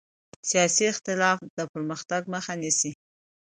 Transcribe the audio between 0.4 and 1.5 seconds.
سیاسي اختلاف